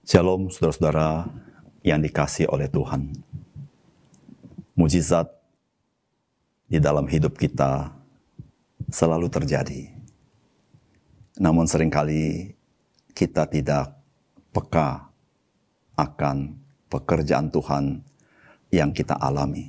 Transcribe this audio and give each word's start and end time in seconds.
Shalom 0.00 0.48
saudara-saudara 0.48 1.28
yang 1.84 2.00
dikasih 2.00 2.48
oleh 2.48 2.72
Tuhan. 2.72 3.12
Mujizat 4.72 5.28
di 6.72 6.80
dalam 6.80 7.04
hidup 7.04 7.36
kita 7.36 7.92
selalu 8.88 9.28
terjadi. 9.28 9.92
Namun 11.36 11.68
sering 11.68 11.92
kali 11.92 12.48
kita 13.12 13.44
tidak 13.44 13.92
peka 14.56 15.12
akan 16.00 16.56
pekerjaan 16.88 17.52
Tuhan 17.52 18.00
yang 18.72 18.96
kita 18.96 19.20
alami. 19.20 19.68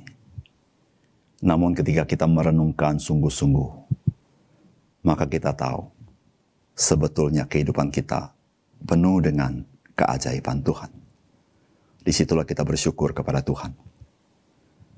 Namun 1.44 1.76
ketika 1.76 2.08
kita 2.08 2.24
merenungkan 2.24 2.96
sungguh-sungguh, 2.96 3.70
maka 5.04 5.28
kita 5.28 5.52
tahu 5.52 5.92
sebetulnya 6.72 7.44
kehidupan 7.44 7.92
kita 7.92 8.32
penuh 8.88 9.20
dengan 9.20 9.71
keajaiban 10.02 10.66
Tuhan. 10.66 10.90
Di 12.02 12.10
situlah 12.10 12.42
kita 12.42 12.66
bersyukur 12.66 13.14
kepada 13.14 13.38
Tuhan. 13.46 13.70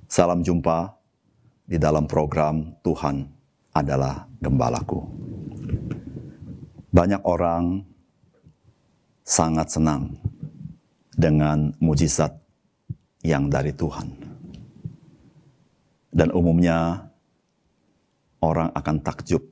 Salam 0.08 0.40
jumpa 0.40 0.96
di 1.68 1.76
dalam 1.76 2.08
program 2.08 2.72
Tuhan 2.80 3.28
adalah 3.76 4.24
Gembalaku. 4.40 5.04
Banyak 6.88 7.20
orang 7.28 7.84
sangat 9.20 9.68
senang 9.68 10.16
dengan 11.12 11.76
mujizat 11.84 12.32
yang 13.20 13.52
dari 13.52 13.76
Tuhan. 13.76 14.08
Dan 16.14 16.30
umumnya 16.30 17.10
orang 18.40 18.70
akan 18.72 18.96
takjub 19.02 19.42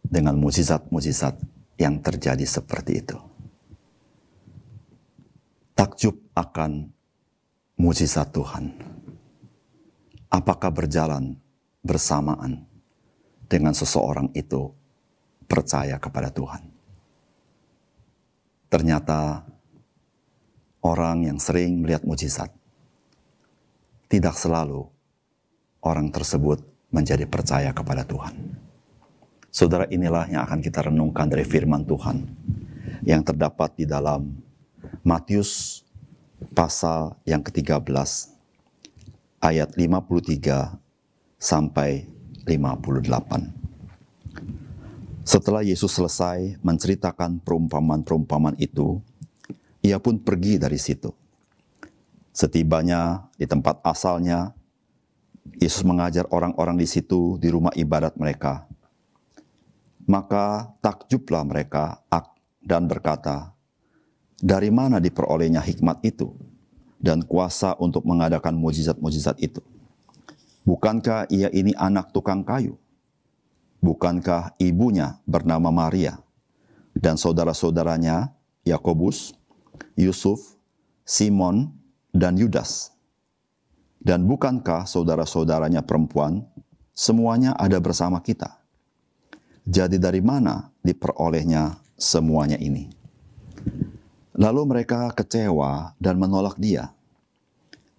dengan 0.00 0.40
mujizat-mujizat 0.40 1.36
yang 1.76 2.00
terjadi 2.00 2.46
seperti 2.48 3.04
itu 3.04 3.25
takjub 5.76 6.16
akan 6.32 6.88
mujizat 7.76 8.32
Tuhan. 8.32 8.72
Apakah 10.32 10.72
berjalan 10.72 11.36
bersamaan 11.84 12.64
dengan 13.46 13.76
seseorang 13.76 14.32
itu 14.32 14.72
percaya 15.44 16.00
kepada 16.00 16.32
Tuhan? 16.32 16.64
Ternyata 18.72 19.46
orang 20.82 21.28
yang 21.28 21.38
sering 21.38 21.84
melihat 21.84 22.02
mujizat 22.02 22.50
tidak 24.08 24.34
selalu 24.34 24.88
orang 25.84 26.10
tersebut 26.10 26.64
menjadi 26.90 27.28
percaya 27.28 27.70
kepada 27.70 28.02
Tuhan. 28.02 28.34
Saudara 29.52 29.84
inilah 29.92 30.26
yang 30.28 30.42
akan 30.48 30.60
kita 30.64 30.88
renungkan 30.88 31.28
dari 31.28 31.44
firman 31.44 31.84
Tuhan 31.84 32.24
yang 33.06 33.22
terdapat 33.22 33.78
di 33.78 33.84
dalam 33.88 34.45
Matius 35.06 35.86
pasal 36.50 37.14
yang 37.22 37.38
ke-13 37.38 37.78
ayat 39.38 39.78
53 39.78 40.74
sampai 41.38 42.10
58. 42.42 43.54
Setelah 45.22 45.62
Yesus 45.62 45.94
selesai 45.94 46.58
menceritakan 46.58 47.38
perumpamaan-perumpamaan 47.38 48.58
itu, 48.58 48.98
ia 49.78 50.02
pun 50.02 50.18
pergi 50.18 50.58
dari 50.58 50.74
situ. 50.74 51.14
Setibanya 52.34 53.30
di 53.38 53.46
tempat 53.46 53.78
asalnya, 53.86 54.58
Yesus 55.62 55.86
mengajar 55.86 56.26
orang-orang 56.34 56.82
di 56.82 56.86
situ 56.90 57.38
di 57.38 57.46
rumah 57.46 57.70
ibadat 57.78 58.18
mereka. 58.18 58.66
Maka 60.10 60.74
takjublah 60.82 61.46
mereka 61.46 62.02
dan 62.58 62.90
berkata, 62.90 63.55
dari 64.40 64.68
mana 64.68 65.00
diperolehnya 65.00 65.64
hikmat 65.64 66.04
itu 66.04 66.32
dan 67.00 67.24
kuasa 67.24 67.76
untuk 67.80 68.04
mengadakan 68.04 68.56
mujizat-mujizat 68.56 69.40
itu? 69.40 69.60
Bukankah 70.66 71.30
ia 71.30 71.46
ini 71.54 71.72
anak 71.78 72.10
tukang 72.10 72.42
kayu? 72.42 72.74
Bukankah 73.78 74.58
ibunya 74.58 75.20
bernama 75.22 75.70
Maria 75.70 76.18
dan 76.96 77.14
saudara-saudaranya 77.14 78.34
Yakobus, 78.66 79.30
Yusuf, 79.94 80.58
Simon, 81.06 81.70
dan 82.10 82.34
Yudas? 82.34 82.90
Dan 84.02 84.26
bukankah 84.26 84.90
saudara-saudaranya 84.90 85.86
perempuan 85.86 86.42
semuanya 86.94 87.54
ada 87.54 87.78
bersama 87.78 88.18
kita? 88.18 88.58
Jadi 89.66 89.98
dari 89.98 90.22
mana 90.22 90.70
diperolehnya 90.82 91.78
semuanya 91.98 92.58
ini? 92.58 92.95
Lalu 94.36 94.68
mereka 94.68 95.08
kecewa 95.16 95.96
dan 95.96 96.20
menolak 96.20 96.60
dia. 96.60 96.92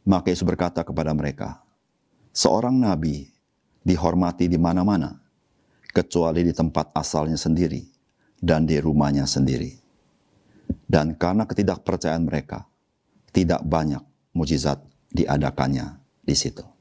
Maka 0.05 0.29
Yesus 0.29 0.45
berkata 0.45 0.85
kepada 0.85 1.11
mereka, 1.11 1.65
seorang 2.29 2.77
nabi 2.77 3.27
dihormati 3.81 4.45
di 4.45 4.55
mana-mana, 4.61 5.17
kecuali 5.89 6.45
di 6.45 6.53
tempat 6.53 6.93
asalnya 6.93 7.35
sendiri 7.35 7.81
dan 8.37 8.69
di 8.69 8.77
rumahnya 8.77 9.25
sendiri. 9.25 9.73
Dan 10.85 11.17
karena 11.17 11.49
ketidakpercayaan 11.49 12.23
mereka, 12.23 12.69
tidak 13.33 13.65
banyak 13.65 14.05
mujizat 14.37 14.77
diadakannya 15.09 15.97
di 16.21 16.35
situ. 16.37 16.76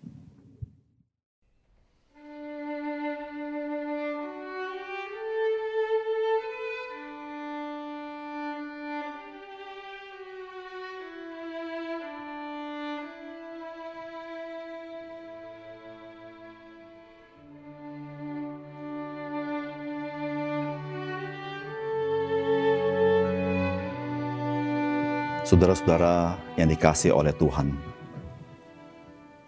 Saudara-saudara 25.47 26.35
yang 26.59 26.67
dikasih 26.67 27.15
oleh 27.15 27.31
Tuhan, 27.31 27.71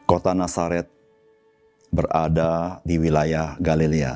kota 0.06 0.30
Nazaret 0.30 0.86
berada 1.90 2.78
di 2.86 3.02
wilayah 3.02 3.58
Galilea. 3.58 4.14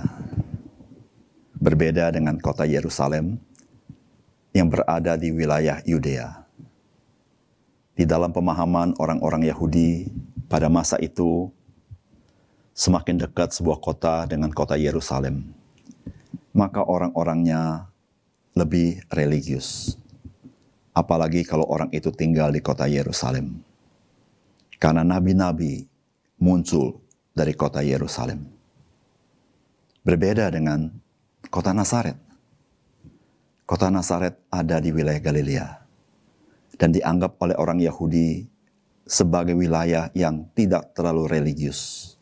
Berbeda 1.59 2.15
dengan 2.15 2.39
kota 2.39 2.63
Yerusalem 2.71 3.35
yang 4.55 4.71
berada 4.71 5.19
di 5.19 5.35
wilayah 5.35 5.83
Yudea. 5.83 6.47
Di 7.99 8.07
dalam 8.07 8.31
pemahaman 8.31 8.95
orang-orang 9.03 9.51
Yahudi 9.51 10.07
pada 10.47 10.71
masa 10.71 11.03
itu, 11.03 11.51
semakin 12.79 13.27
dekat 13.27 13.59
sebuah 13.59 13.83
kota 13.83 14.31
dengan 14.31 14.55
kota 14.55 14.79
Yerusalem, 14.79 15.51
maka 16.55 16.87
orang-orangnya 16.87 17.91
lebih 18.55 19.03
religius 19.11 19.99
Apalagi 20.93 21.45
kalau 21.49 21.65
orang 21.73 21.89
itu 21.93 22.13
tinggal 22.13 22.53
di 22.53 22.61
kota 22.61 22.85
Yerusalem. 22.85 23.65
Karena 24.77 25.01
nabi-nabi 25.01 25.89
muncul 26.37 27.01
dari 27.33 27.57
kota 27.57 27.81
Yerusalem. 27.81 28.45
Berbeda 30.05 30.53
dengan 30.53 30.93
kota 31.49 31.73
Nazaret. 31.73 32.19
Kota 33.65 33.89
Nazaret 33.89 34.37
ada 34.53 34.77
di 34.83 34.93
wilayah 34.93 35.23
Galilea 35.23 35.67
dan 36.77 36.93
dianggap 36.93 37.41
oleh 37.41 37.57
orang 37.57 37.79
Yahudi 37.81 38.45
sebagai 39.07 39.55
wilayah 39.55 40.11
yang 40.13 40.45
tidak 40.53 40.93
terlalu 40.93 41.31
religius. 41.31 42.13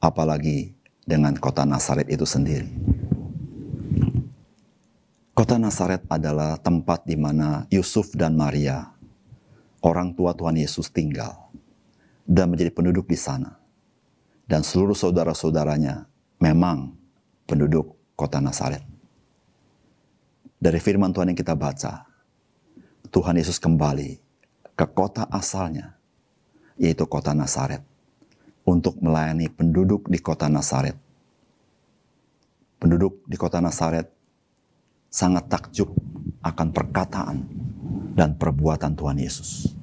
Apalagi 0.00 0.72
dengan 1.02 1.34
kota 1.36 1.66
Nazaret 1.66 2.06
itu 2.08 2.22
sendiri. 2.22 2.95
Kota 5.36 5.60
Nazaret 5.60 6.00
adalah 6.08 6.56
tempat 6.56 7.04
di 7.04 7.12
mana 7.12 7.68
Yusuf 7.68 8.16
dan 8.16 8.40
Maria, 8.40 8.88
orang 9.84 10.16
tua 10.16 10.32
Tuhan 10.32 10.56
Yesus 10.56 10.88
tinggal 10.88 11.52
dan 12.24 12.48
menjadi 12.48 12.72
penduduk 12.72 13.04
di 13.04 13.20
sana. 13.20 13.60
Dan 14.48 14.64
seluruh 14.64 14.96
saudara-saudaranya 14.96 16.08
memang 16.40 16.96
penduduk 17.44 18.00
kota 18.16 18.40
Nazaret. 18.40 18.80
Dari 20.56 20.80
firman 20.80 21.12
Tuhan 21.12 21.28
yang 21.28 21.36
kita 21.36 21.52
baca, 21.52 22.08
Tuhan 23.12 23.36
Yesus 23.36 23.60
kembali 23.60 24.16
ke 24.72 24.86
kota 24.88 25.28
asalnya, 25.28 26.00
yaitu 26.80 27.04
kota 27.04 27.36
Nazaret, 27.36 27.84
untuk 28.64 28.96
melayani 29.04 29.52
penduduk 29.52 30.08
di 30.08 30.16
kota 30.16 30.48
Nazaret. 30.48 30.96
Penduduk 32.80 33.20
di 33.28 33.36
kota 33.36 33.60
Nazaret 33.60 34.15
sangat 35.10 35.48
takjub 35.48 35.90
akan 36.42 36.68
perkataan 36.70 37.38
dan 38.16 38.38
perbuatan 38.38 38.94
Tuhan 38.94 39.18
Yesus. 39.18 39.74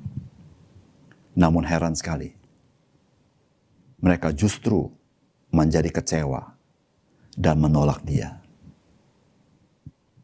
Namun 1.33 1.65
heran 1.65 1.97
sekali, 1.97 2.33
mereka 4.03 4.29
justru 4.35 4.89
menjadi 5.49 5.89
kecewa 5.89 6.53
dan 7.33 7.57
menolak 7.57 8.01
dia. 8.05 8.41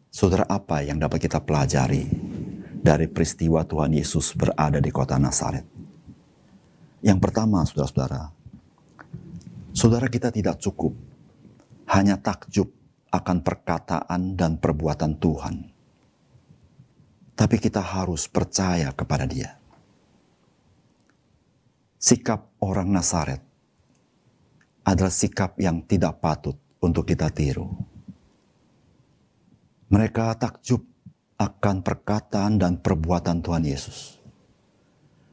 Saudara 0.10 0.46
apa 0.50 0.82
yang 0.82 0.98
dapat 0.98 1.30
kita 1.30 1.40
pelajari 1.42 2.10
dari 2.82 3.06
peristiwa 3.06 3.62
Tuhan 3.64 3.94
Yesus 3.94 4.34
berada 4.34 4.82
di 4.82 4.90
kota 4.90 5.16
Nazaret? 5.22 5.66
Yang 7.00 7.20
pertama, 7.24 7.64
saudara-saudara, 7.64 8.34
saudara 9.72 10.08
kita 10.12 10.34
tidak 10.34 10.60
cukup 10.60 10.92
hanya 11.88 12.20
takjub 12.20 12.68
akan 13.10 13.42
perkataan 13.42 14.38
dan 14.38 14.62
perbuatan 14.62 15.18
Tuhan. 15.18 15.56
Tapi 17.34 17.56
kita 17.58 17.82
harus 17.82 18.30
percaya 18.30 18.94
kepada 18.94 19.26
Dia. 19.26 19.56
Sikap 22.00 22.56
orang 22.64 22.92
Nazaret 22.96 23.44
adalah 24.88 25.12
sikap 25.12 25.60
yang 25.60 25.84
tidak 25.84 26.24
patut 26.24 26.56
untuk 26.80 27.04
kita 27.04 27.28
tiru. 27.30 27.68
Mereka 29.90 30.38
takjub 30.40 30.86
akan 31.40 31.82
perkataan 31.82 32.60
dan 32.60 32.80
perbuatan 32.80 33.40
Tuhan 33.40 33.64
Yesus. 33.64 34.20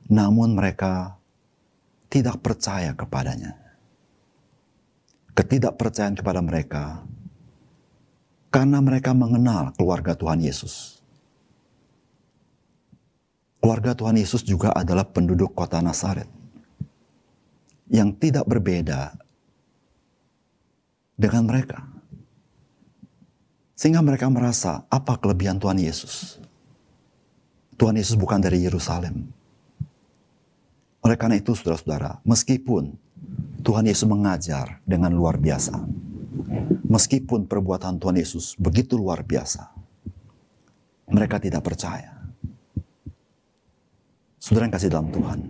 Namun 0.07 0.55
mereka 0.55 1.19
tidak 2.07 2.39
percaya 2.41 2.95
kepadanya. 2.95 3.59
Ketidakpercayaan 5.37 6.17
kepada 6.17 6.41
mereka 6.41 7.05
karena 8.57 8.81
mereka 8.81 9.13
mengenal 9.13 9.77
keluarga 9.77 10.17
Tuhan 10.17 10.41
Yesus. 10.41 11.05
Keluarga 13.61 13.93
Tuhan 13.93 14.17
Yesus 14.17 14.41
juga 14.41 14.73
adalah 14.73 15.05
penduduk 15.05 15.53
kota 15.53 15.85
Nazaret 15.85 16.25
yang 17.93 18.17
tidak 18.17 18.49
berbeda 18.49 19.13
dengan 21.21 21.45
mereka. 21.45 21.85
Sehingga 23.77 24.01
mereka 24.01 24.33
merasa 24.33 24.89
apa 24.89 25.21
kelebihan 25.21 25.61
Tuhan 25.61 25.77
Yesus. 25.77 26.41
Tuhan 27.77 28.01
Yesus 28.01 28.17
bukan 28.17 28.41
dari 28.41 28.65
Yerusalem. 28.65 29.29
Oleh 31.05 31.17
karena 31.21 31.37
itu 31.37 31.53
saudara-saudara, 31.53 32.25
meskipun 32.25 32.97
Tuhan 33.61 33.85
Yesus 33.85 34.09
mengajar 34.09 34.81
dengan 34.89 35.13
luar 35.13 35.37
biasa, 35.37 35.77
Meskipun 36.87 37.51
perbuatan 37.51 37.99
Tuhan 37.99 38.15
Yesus 38.15 38.55
begitu 38.55 38.95
luar 38.95 39.27
biasa, 39.27 39.75
mereka 41.11 41.43
tidak 41.43 41.67
percaya. 41.67 42.15
Saudara 44.39 44.71
yang 44.71 44.75
kasih 44.79 44.91
dalam 44.95 45.11
Tuhan, 45.11 45.41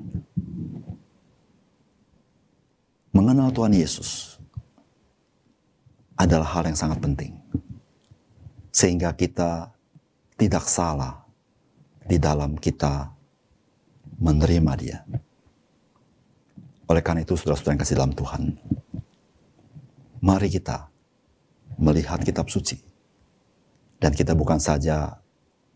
mengenal 3.12 3.52
Tuhan 3.52 3.76
Yesus 3.76 4.40
adalah 6.16 6.48
hal 6.56 6.64
yang 6.72 6.78
sangat 6.80 7.04
penting, 7.04 7.36
sehingga 8.72 9.12
kita 9.12 9.68
tidak 10.40 10.64
salah 10.64 11.20
di 12.08 12.16
dalam 12.16 12.56
kita 12.56 13.12
menerima 14.16 14.72
Dia. 14.80 15.04
Oleh 16.88 17.02
karena 17.04 17.20
itu, 17.20 17.36
saudara-saudara 17.36 17.76
yang 17.76 17.82
kasih 17.84 17.96
dalam 18.00 18.14
Tuhan, 18.16 18.42
mari 20.24 20.48
kita 20.48 20.95
melihat 21.80 22.20
kitab 22.24 22.48
suci. 22.48 22.80
Dan 23.96 24.12
kita 24.12 24.36
bukan 24.36 24.60
saja 24.60 25.16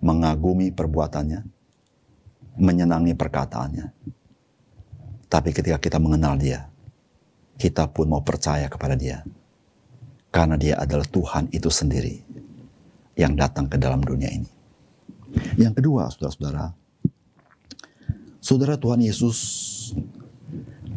mengagumi 0.01 0.73
perbuatannya, 0.73 1.41
menyenangi 2.61 3.17
perkataannya. 3.17 3.87
Tapi 5.31 5.51
ketika 5.55 5.79
kita 5.81 5.97
mengenal 6.03 6.37
dia, 6.37 6.69
kita 7.57 7.89
pun 7.89 8.09
mau 8.11 8.21
percaya 8.25 8.67
kepada 8.69 8.97
dia. 8.97 9.25
Karena 10.31 10.55
dia 10.57 10.79
adalah 10.79 11.07
Tuhan 11.07 11.51
itu 11.51 11.69
sendiri 11.69 12.23
yang 13.19 13.35
datang 13.35 13.67
ke 13.69 13.77
dalam 13.77 14.01
dunia 14.01 14.31
ini. 14.31 14.51
Yang 15.59 15.83
kedua, 15.83 16.11
saudara-saudara, 16.11 16.67
saudara 18.43 18.75
Tuhan 18.79 19.01
Yesus 19.05 19.39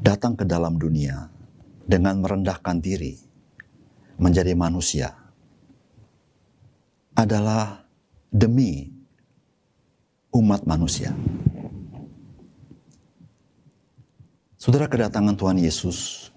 datang 0.03 0.37
ke 0.37 0.45
dalam 0.47 0.77
dunia 0.77 1.29
dengan 1.83 2.23
merendahkan 2.23 2.79
diri 2.79 3.32
menjadi 4.17 4.53
manusia 4.53 5.13
adalah 7.13 7.85
demi 8.33 8.89
umat 10.33 10.65
manusia. 10.65 11.13
Saudara 14.57 14.87
kedatangan 14.87 15.35
Tuhan 15.35 15.59
Yesus 15.59 16.31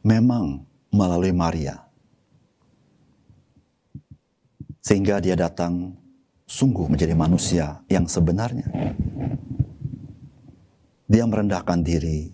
memang 0.00 0.64
melalui 0.94 1.34
Maria. 1.34 1.82
Sehingga 4.84 5.20
dia 5.20 5.34
datang 5.34 5.96
sungguh 6.44 6.86
menjadi 6.86 7.16
manusia 7.16 7.82
yang 7.90 8.08
sebenarnya. 8.08 8.68
Dia 11.04 11.24
merendahkan 11.28 11.84
diri, 11.84 12.32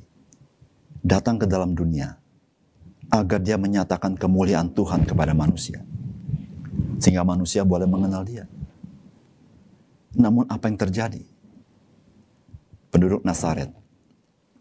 datang 1.02 1.40
ke 1.40 1.46
dalam 1.48 1.74
dunia, 1.74 2.19
agar 3.10 3.42
dia 3.42 3.58
menyatakan 3.58 4.14
kemuliaan 4.14 4.70
Tuhan 4.70 5.02
kepada 5.02 5.34
manusia. 5.34 5.82
Sehingga 7.02 7.26
manusia 7.26 7.66
boleh 7.66 7.90
mengenal 7.90 8.22
dia. 8.22 8.46
Namun 10.14 10.46
apa 10.46 10.70
yang 10.70 10.78
terjadi? 10.78 11.22
Penduduk 12.90 13.22
Nazaret 13.22 13.70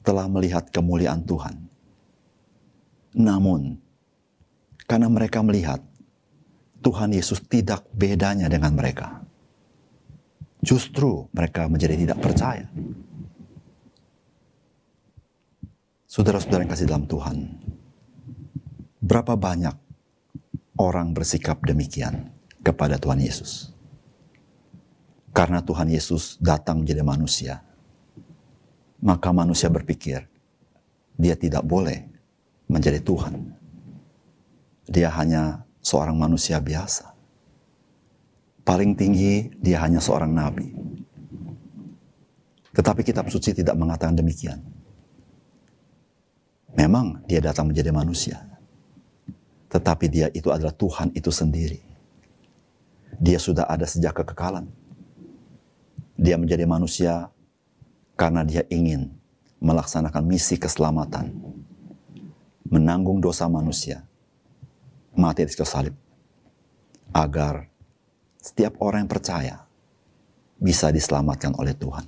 telah 0.05 0.25
melihat 0.29 0.69
kemuliaan 0.69 1.25
Tuhan. 1.25 1.55
Namun, 3.17 3.77
karena 4.85 5.09
mereka 5.09 5.41
melihat 5.41 5.81
Tuhan 6.81 7.13
Yesus 7.13 7.41
tidak 7.45 7.85
bedanya 7.93 8.47
dengan 8.47 8.73
mereka. 8.73 9.21
Justru 10.61 11.27
mereka 11.33 11.65
menjadi 11.65 11.95
tidak 11.97 12.19
percaya. 12.21 12.65
Saudara-saudara 16.09 16.65
yang 16.65 16.71
kasih 16.73 16.89
dalam 16.89 17.05
Tuhan, 17.05 17.37
Berapa 19.09 19.33
banyak 19.33 19.73
orang 20.77 21.17
bersikap 21.17 21.65
demikian 21.65 22.29
kepada 22.61 23.01
Tuhan 23.01 23.17
Yesus? 23.17 23.73
Karena 25.33 25.65
Tuhan 25.65 25.89
Yesus 25.89 26.37
datang 26.37 26.85
menjadi 26.85 27.01
manusia, 27.01 27.65
maka 29.01 29.33
manusia 29.33 29.65
berpikir 29.65 30.29
dia 31.17 31.33
tidak 31.33 31.65
boleh 31.65 32.05
menjadi 32.69 33.01
Tuhan. 33.01 33.49
Dia 34.85 35.09
hanya 35.17 35.65
seorang 35.81 36.13
manusia 36.13 36.61
biasa. 36.61 37.09
Paling 38.61 38.93
tinggi 38.93 39.49
dia 39.57 39.81
hanya 39.81 39.97
seorang 39.97 40.29
nabi. 40.29 40.69
Tetapi 42.77 43.01
kitab 43.01 43.25
suci 43.33 43.57
tidak 43.57 43.73
mengatakan 43.73 44.13
demikian. 44.13 44.61
Memang 46.77 47.25
dia 47.25 47.41
datang 47.41 47.73
menjadi 47.73 47.89
manusia 47.89 48.48
tetapi 49.69 50.05
dia 50.09 50.27
itu 50.33 50.49
adalah 50.49 50.73
Tuhan 50.73 51.13
itu 51.13 51.29
sendiri. 51.29 51.77
Dia 53.21 53.37
sudah 53.37 53.69
ada 53.69 53.85
sejak 53.85 54.17
kekekalan. 54.17 54.65
Dia 56.19 56.35
menjadi 56.35 56.65
manusia 56.65 57.29
karena 58.17 58.41
dia 58.43 58.65
ingin 58.67 59.13
melaksanakan 59.61 60.25
misi 60.25 60.57
keselamatan. 60.57 61.31
Menanggung 62.65 63.21
dosa 63.21 63.45
manusia. 63.45 64.03
Mati 65.13 65.45
di 65.45 65.53
salib. 65.53 65.95
Agar 67.09 67.65
setiap 68.41 68.77
orang 68.81 69.05
yang 69.05 69.11
percaya 69.11 69.55
bisa 70.59 70.91
diselamatkan 70.91 71.55
oleh 71.57 71.73
Tuhan. 71.73 72.05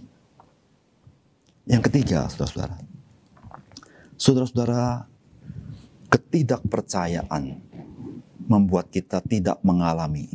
Yang 1.65 1.81
ketiga, 1.89 2.27
saudara-saudara. 2.29 2.77
Saudara-saudara, 4.17 5.10
ketidakpercayaan 6.11 7.43
membuat 8.51 8.91
kita 8.91 9.23
tidak 9.23 9.63
mengalami 9.63 10.27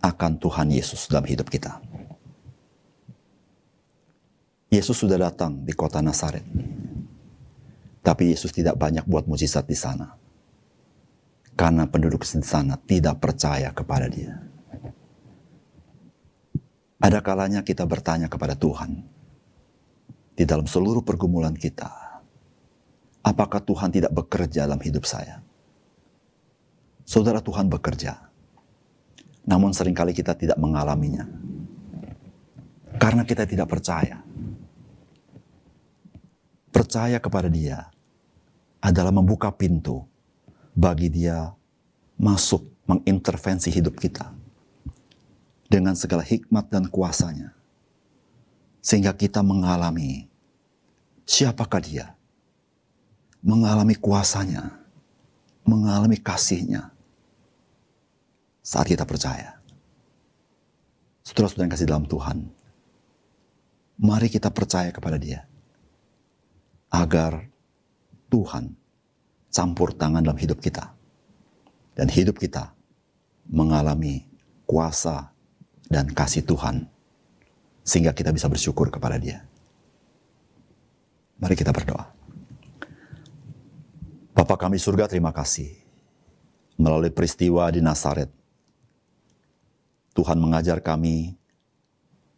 akan 0.00 0.40
Tuhan 0.40 0.72
Yesus 0.72 1.12
dalam 1.12 1.28
hidup 1.28 1.52
kita. 1.52 1.76
Yesus 4.72 4.96
sudah 5.00 5.20
datang 5.20 5.64
di 5.64 5.72
kota 5.76 6.00
Nazaret. 6.00 6.44
Tapi 8.00 8.32
Yesus 8.32 8.52
tidak 8.52 8.80
banyak 8.80 9.04
buat 9.04 9.28
mujizat 9.28 9.68
di 9.68 9.76
sana. 9.76 10.16
Karena 11.52 11.84
penduduk 11.84 12.24
di 12.24 12.40
sana 12.40 12.80
tidak 12.80 13.20
percaya 13.20 13.68
kepada 13.74 14.08
dia. 14.08 14.40
Ada 16.98 17.20
kalanya 17.20 17.60
kita 17.60 17.84
bertanya 17.84 18.30
kepada 18.30 18.56
Tuhan 18.56 19.04
di 20.38 20.44
dalam 20.46 20.66
seluruh 20.70 21.02
pergumulan 21.02 21.54
kita, 21.54 22.07
apakah 23.28 23.60
Tuhan 23.60 23.92
tidak 23.92 24.12
bekerja 24.16 24.64
dalam 24.64 24.80
hidup 24.80 25.04
saya? 25.04 25.44
Saudara 27.04 27.44
Tuhan 27.44 27.68
bekerja, 27.68 28.16
namun 29.48 29.72
sering 29.72 29.96
kali 29.96 30.16
kita 30.16 30.36
tidak 30.36 30.56
mengalaminya. 30.60 31.24
Karena 33.00 33.24
kita 33.24 33.48
tidak 33.48 33.68
percaya. 33.68 34.20
Percaya 36.68 37.16
kepada 37.16 37.48
dia 37.48 37.88
adalah 38.80 39.12
membuka 39.12 39.48
pintu 39.52 40.04
bagi 40.76 41.08
dia 41.08 41.48
masuk 42.18 42.66
mengintervensi 42.84 43.70
hidup 43.72 43.96
kita 43.96 44.34
dengan 45.70 45.94
segala 45.94 46.24
hikmat 46.26 46.68
dan 46.68 46.88
kuasanya. 46.92 47.54
Sehingga 48.84 49.16
kita 49.16 49.40
mengalami 49.40 50.28
siapakah 51.24 51.80
dia. 51.80 52.17
Mengalami 53.44 53.94
kuasanya. 53.96 54.82
Mengalami 55.64 56.18
kasihnya. 56.18 56.90
Saat 58.64 58.92
kita 58.92 59.04
percaya. 59.08 59.58
Saudara-saudara 61.24 61.64
yang 61.68 61.74
kasih 61.76 61.88
dalam 61.88 62.06
Tuhan. 62.08 62.38
Mari 63.98 64.28
kita 64.30 64.48
percaya 64.48 64.88
kepada 64.94 65.20
dia. 65.20 65.44
Agar 66.88 67.44
Tuhan 68.32 68.72
campur 69.52 69.92
tangan 69.92 70.24
dalam 70.24 70.38
hidup 70.38 70.60
kita. 70.60 70.94
Dan 71.98 72.06
hidup 72.08 72.38
kita 72.38 72.72
mengalami 73.48 74.22
kuasa 74.68 75.32
dan 75.88 76.12
kasih 76.12 76.44
Tuhan 76.44 76.84
sehingga 77.88 78.12
kita 78.12 78.28
bisa 78.36 78.46
bersyukur 78.52 78.92
kepada 78.92 79.16
Dia. 79.16 79.40
Mari 81.40 81.56
kita 81.56 81.72
berdoa. 81.72 82.17
Bapa 84.38 84.54
kami 84.54 84.78
surga 84.78 85.10
terima 85.10 85.34
kasih. 85.34 85.66
Melalui 86.78 87.10
peristiwa 87.10 87.66
di 87.74 87.82
Nazaret, 87.82 88.30
Tuhan 90.14 90.38
mengajar 90.38 90.78
kami 90.78 91.34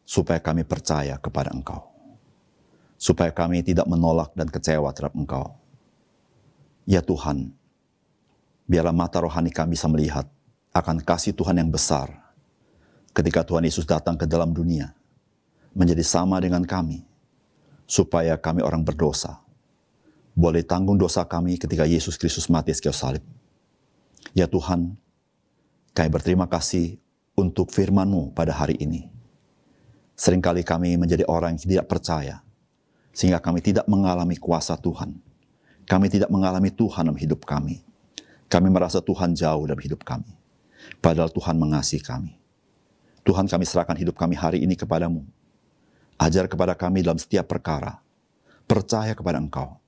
supaya 0.09 0.41
kami 0.41 0.65
percaya 0.65 1.21
kepada 1.21 1.53
Engkau. 1.53 1.93
Supaya 2.97 3.29
kami 3.29 3.61
tidak 3.61 3.85
menolak 3.85 4.33
dan 4.33 4.49
kecewa 4.49 4.89
terhadap 4.97 5.13
Engkau. 5.13 5.53
Ya 6.89 7.05
Tuhan, 7.05 7.53
biarlah 8.65 8.97
mata 8.97 9.21
rohani 9.21 9.53
kami 9.53 9.77
bisa 9.77 9.85
melihat 9.85 10.25
akan 10.73 11.05
kasih 11.05 11.37
Tuhan 11.37 11.61
yang 11.61 11.69
besar 11.69 12.09
ketika 13.13 13.45
Tuhan 13.45 13.69
Yesus 13.69 13.85
datang 13.85 14.17
ke 14.17 14.25
dalam 14.25 14.57
dunia 14.57 14.97
menjadi 15.77 16.01
sama 16.01 16.41
dengan 16.41 16.65
kami, 16.65 17.05
supaya 17.85 18.41
kami 18.41 18.65
orang 18.65 18.81
berdosa 18.81 19.50
boleh 20.41 20.65
tanggung 20.65 20.97
dosa 20.97 21.21
kami 21.29 21.61
ketika 21.61 21.85
Yesus 21.85 22.17
Kristus 22.17 22.49
mati 22.49 22.73
di 22.73 22.81
salib. 22.97 23.21
Ya 24.33 24.49
Tuhan, 24.49 24.97
kami 25.93 26.09
berterima 26.09 26.49
kasih 26.49 26.97
untuk 27.37 27.69
firman-Mu 27.69 28.33
pada 28.33 28.57
hari 28.57 28.81
ini. 28.81 29.13
Seringkali 30.17 30.65
kami 30.65 30.97
menjadi 30.97 31.29
orang 31.29 31.61
yang 31.61 31.85
tidak 31.85 31.87
percaya, 31.93 32.41
sehingga 33.13 33.37
kami 33.37 33.61
tidak 33.61 33.85
mengalami 33.85 34.41
kuasa 34.41 34.81
Tuhan. 34.81 35.21
Kami 35.85 36.07
tidak 36.09 36.33
mengalami 36.33 36.73
Tuhan 36.73 37.09
dalam 37.11 37.21
hidup 37.21 37.45
kami. 37.45 37.85
Kami 38.49 38.69
merasa 38.73 39.05
Tuhan 39.05 39.37
jauh 39.37 39.69
dalam 39.69 39.81
hidup 39.81 40.07
kami. 40.07 40.29
Padahal 41.03 41.29
Tuhan 41.29 41.57
mengasihi 41.59 42.01
kami. 42.01 42.39
Tuhan 43.27 43.45
kami 43.51 43.65
serahkan 43.67 43.97
hidup 43.99 44.17
kami 44.17 44.39
hari 44.39 44.63
ini 44.63 44.79
kepadamu. 44.79 45.27
Ajar 46.21 46.47
kepada 46.47 46.77
kami 46.77 47.03
dalam 47.03 47.19
setiap 47.19 47.49
perkara. 47.51 47.99
Percaya 48.71 49.17
kepada 49.17 49.43
engkau. 49.43 49.80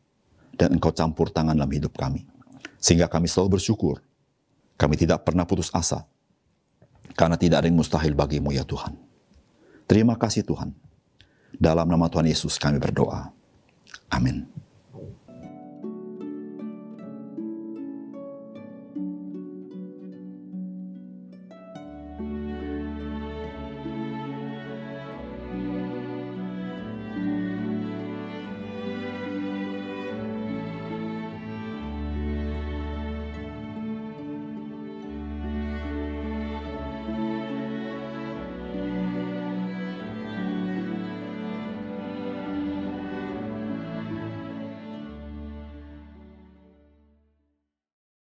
Dan 0.56 0.76
engkau 0.76 0.92
campur 0.92 1.32
tangan 1.32 1.56
dalam 1.56 1.70
hidup 1.72 1.96
kami. 1.96 2.28
Sehingga 2.76 3.08
kami 3.08 3.26
selalu 3.26 3.58
bersyukur. 3.58 4.04
Kami 4.76 4.94
tidak 4.98 5.24
pernah 5.24 5.46
putus 5.48 5.72
asa. 5.72 6.04
Karena 7.12 7.36
tidak 7.36 7.62
ada 7.62 7.66
yang 7.68 7.78
mustahil 7.78 8.16
bagimu 8.16 8.52
ya 8.54 8.64
Tuhan. 8.64 8.96
Terima 9.84 10.16
kasih 10.16 10.46
Tuhan. 10.46 10.72
Dalam 11.56 11.84
nama 11.84 12.08
Tuhan 12.08 12.26
Yesus 12.28 12.56
kami 12.56 12.80
berdoa. 12.80 13.28
Amin. 14.08 14.48